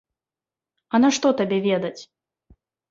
А 0.95 1.01
нашто 1.03 1.27
табе 1.43 1.59
ведаць? 1.71 1.97